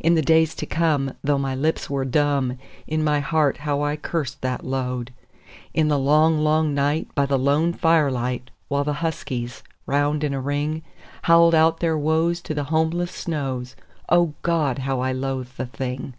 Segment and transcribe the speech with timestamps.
[0.00, 3.96] In the days to come, though my lips were dumb, in my heart how I
[3.98, 5.12] cursed that load.
[5.74, 10.40] In the long, long night, by the lone firelight, while the huskies, round in a
[10.40, 10.84] ring,
[11.24, 13.76] Howled out their woes to the homeless snows
[14.08, 14.78] O God!
[14.78, 16.14] how I loathed the thing.